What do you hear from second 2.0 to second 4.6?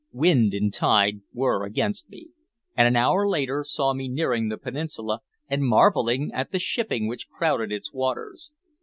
me, and an hour later saw me nearing the